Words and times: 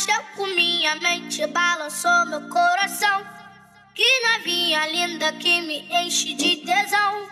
mexeu 0.00 0.22
com 0.34 0.46
minha 0.46 0.96
mente, 0.96 1.46
balançou 1.48 2.26
meu 2.26 2.40
coração. 2.48 3.22
Que 3.94 4.06
novinha 4.32 4.86
linda 4.86 5.30
que 5.34 5.60
me 5.60 5.86
enche 5.92 6.32
de 6.32 6.56
tesão. 6.56 7.28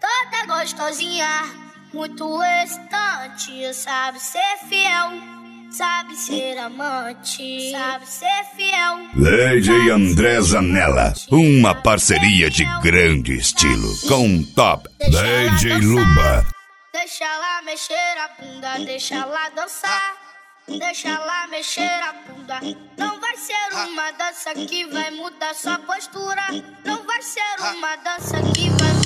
Toda 0.00 0.46
gostosinha, 0.46 1.28
muito 1.92 2.42
excitante. 2.62 3.74
Sabe 3.74 4.18
ser 4.18 4.56
fiel, 4.66 5.12
sabe 5.70 6.16
ser 6.16 6.56
amante, 6.58 7.70
sabe 7.70 8.06
ser 8.06 8.44
fiel. 8.56 9.10
Lady 9.14 9.90
André 9.90 10.40
Zanella, 10.40 11.12
uma 11.30 11.74
parceria 11.74 12.48
de 12.48 12.64
grande 12.80 13.36
estilo 13.36 13.94
com 14.08 14.42
Top 14.54 14.88
Lady 15.00 15.68
Luba. 15.84 16.46
Deixa 16.94 17.24
ela 17.24 17.60
mexer 17.62 17.94
a 17.94 18.42
bunda, 18.42 18.78
deixa 18.86 19.16
ela 19.16 19.50
dançar. 19.50 20.25
Deixa 20.68 21.08
ela 21.08 21.46
mexer 21.46 22.02
a 22.02 22.12
bunda. 22.12 22.60
Não 22.96 23.20
vai 23.20 23.36
ser 23.36 23.54
uma 23.88 24.10
dança 24.12 24.52
que 24.54 24.84
vai 24.86 25.10
mudar 25.12 25.54
sua 25.54 25.78
postura. 25.78 26.42
Não 26.84 27.04
vai 27.04 27.22
ser 27.22 27.40
uma 27.76 27.96
dança 27.96 28.36
que 28.54 28.68
vai 28.70 29.05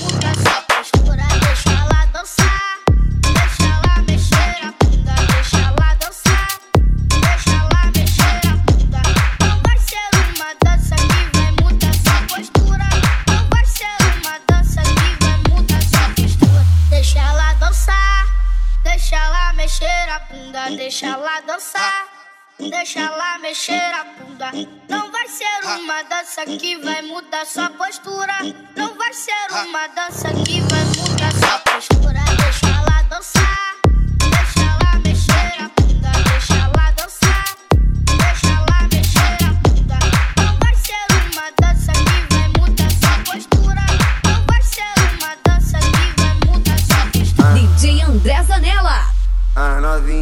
bunda, 20.30 20.70
deixa 20.70 21.06
ela 21.06 21.40
dançar. 21.40 22.08
Deixa 22.58 23.00
ela 23.00 23.38
mexer 23.38 23.94
a 23.94 24.04
bunda. 24.04 24.50
Não 24.88 25.10
vai 25.10 25.26
ser 25.28 25.64
uma 25.78 26.02
dança 26.02 26.44
que 26.44 26.76
vai 26.76 27.00
mudar 27.02 27.46
sua 27.46 27.70
postura. 27.70 28.34
Não 28.76 28.94
vai 28.96 29.12
ser 29.14 29.32
uma 29.50 29.86
dança 29.88 30.28
que 30.44 30.60
vai 30.60 30.84
mudar 30.98 31.32
sua 31.32 31.58
postura. 31.60 32.20
Deixa 32.36 32.66
ela 32.66 33.02
dançar. 33.08 33.69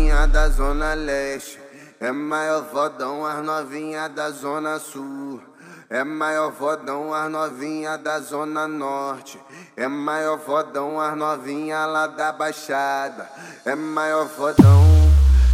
Novinha 0.08 0.26
da 0.26 0.48
Zona 0.48 0.94
Leste 0.94 1.60
é 2.00 2.10
maior 2.10 2.64
fodão, 2.64 3.26
as 3.26 3.44
novinha 3.44 4.08
da 4.08 4.30
Zona 4.30 4.78
Sul. 4.78 5.42
É 5.90 6.02
maior 6.02 6.52
fodão, 6.52 7.12
as 7.12 7.30
novinha 7.30 7.98
da 7.98 8.18
Zona 8.20 8.66
Norte. 8.66 9.38
É 9.76 9.86
maior 9.86 10.38
fodão, 10.38 10.98
as 10.98 11.16
novinha 11.16 11.84
lá 11.84 12.06
da 12.06 12.32
Baixada. 12.32 13.28
É 13.66 13.74
maior 13.74 14.26
fodão, 14.28 14.84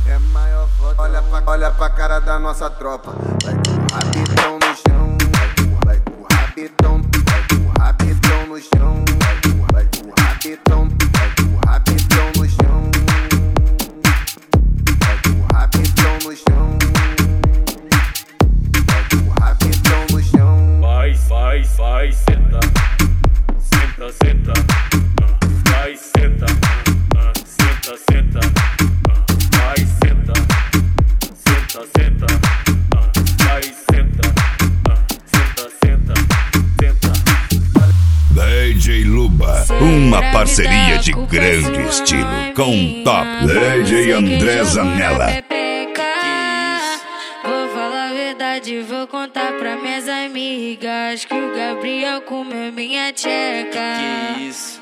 é 0.09 0.19
maior 0.19 0.69
fodão. 0.79 1.05
Olha 1.05 1.23
pra, 1.23 1.43
olha 1.47 1.71
pra 1.73 1.91
cara 1.91 2.21
da 2.21 2.39
nossa 2.39 2.71
tropa. 2.71 3.13
Vai 3.43 3.64
Lady 38.85 39.05
Luba, 39.05 39.65
uma 39.81 40.21
parceria 40.31 40.99
de 40.99 41.11
grande 41.13 41.89
estilo 41.89 42.29
com 42.55 43.03
Top 43.03 43.27
Lady 43.47 44.13
André 44.13 44.63
Zanella. 44.63 45.43
Vou 47.43 47.69
falar 47.71 48.11
a 48.11 48.13
verdade, 48.13 48.81
vou 48.83 49.07
contar 49.07 49.55
pra 49.55 49.77
minhas 49.77 50.07
amigas 50.07 51.25
que 51.25 51.33
o 51.33 51.57
Gabriel 51.57 52.21
comeu 52.23 52.71
minha 52.73 53.11
tcheca. 53.11 53.81
Isso. 54.39 54.74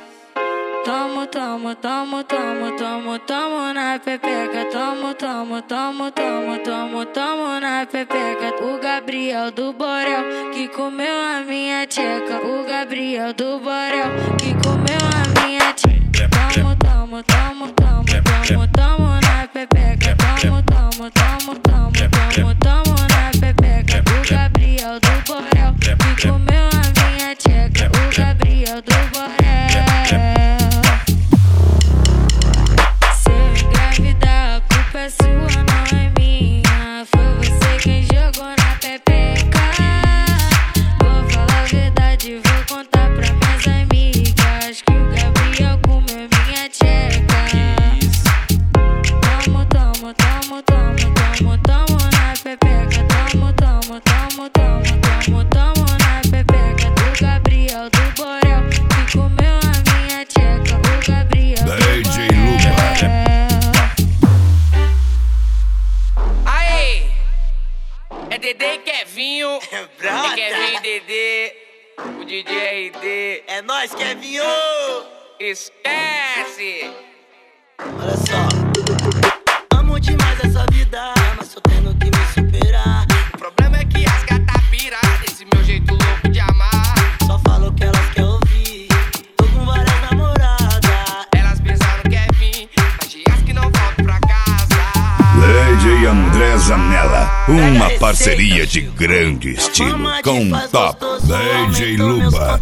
Tomo, 0.85 1.27
tomo, 1.29 1.77
tomo, 1.77 2.25
tomo, 2.25 2.73
tomo, 2.77 3.19
tomo 3.21 3.73
na 3.73 4.01
pepeca. 4.01 4.65
Tomo, 4.73 5.15
tomo, 5.15 5.63
tomo, 5.63 6.11
tomo, 6.11 6.59
tomo, 6.59 7.07
tomo 7.07 7.61
na 7.61 7.87
pepeca. 7.87 8.53
O 8.61 8.81
Gabriel 8.81 9.53
do 9.53 9.73
Borel 9.73 10.51
que 10.53 10.67
comeu 10.67 11.15
a 11.15 11.41
minha 11.47 11.87
tcheca. 11.87 12.41
O 12.45 12.65
Gabriel 12.67 13.33
do 13.33 13.61
Borel 13.61 14.11
que 14.39 14.55
comeu 14.55 14.99
a 14.99 15.47
minha 15.47 15.73
tcheca. 15.73 16.29
Tomo, 16.53 16.75
tomo, 16.75 17.23
tomo, 17.23 17.73
tomo, 17.73 18.07
tomo, 18.45 18.69
tomo 18.69 19.22
Dedê 68.43 68.75
e 68.75 68.79
Kevinho. 68.79 69.61
brota. 69.99 70.33
É 70.33 70.35
Kevin 70.35 70.77
e 70.77 70.81
Dedê. 70.81 71.57
O 72.21 72.25
DJ 72.25 72.89
RD. 72.89 73.45
É 73.47 73.63
nóis, 73.63 73.95
Kevinho! 73.95 74.43
Esquece! 75.39 76.91
André 96.07 96.57
Zanella, 96.59 97.31
uma 97.49 97.91
parceria 97.99 98.67
de 98.67 98.81
grande 98.81 99.51
estilo. 99.51 100.11
com 100.23 100.51
Top 100.71 100.99
Lady 101.29 101.97
Luba. 101.97 102.61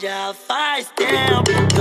Já 0.00 0.34
faz 0.46 0.88
tempo 0.96 1.71